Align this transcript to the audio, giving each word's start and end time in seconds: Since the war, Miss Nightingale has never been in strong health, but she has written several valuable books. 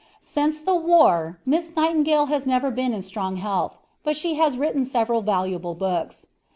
Since 0.19 0.61
the 0.61 0.73
war, 0.73 1.37
Miss 1.45 1.75
Nightingale 1.75 2.25
has 2.25 2.47
never 2.47 2.71
been 2.71 2.91
in 2.91 3.03
strong 3.03 3.35
health, 3.35 3.77
but 4.03 4.17
she 4.17 4.33
has 4.33 4.57
written 4.57 4.83
several 4.83 5.21
valuable 5.21 5.75
books. 5.75 6.25